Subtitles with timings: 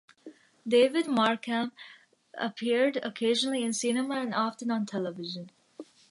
[0.67, 1.73] David Markham
[2.35, 5.51] appeared occasionally in cinema and often on television.